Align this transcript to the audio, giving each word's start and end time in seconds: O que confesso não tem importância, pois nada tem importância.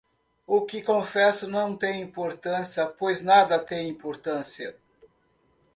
O 0.47 0.65
que 0.65 0.81
confesso 0.81 1.47
não 1.47 1.77
tem 1.77 2.01
importância, 2.01 2.87
pois 2.87 3.21
nada 3.21 3.59
tem 3.59 3.87
importância. 3.87 4.75